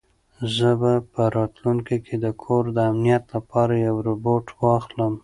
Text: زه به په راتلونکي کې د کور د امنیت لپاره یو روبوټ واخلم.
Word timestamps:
زه 0.55 0.69
به 0.81 0.91
په 1.13 1.23
راتلونکي 1.37 1.97
کې 2.05 2.15
د 2.23 2.25
کور 2.43 2.63
د 2.73 2.77
امنیت 2.91 3.23
لپاره 3.35 3.73
یو 3.87 3.95
روبوټ 4.07 4.45
واخلم. 4.61 5.13